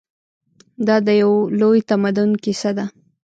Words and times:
دا 0.87 0.95
د 1.05 1.09
یو 1.21 1.33
لوی 1.59 1.79
تمدن 1.89 2.29
کیسه 2.43 2.69
ده. 2.77 2.85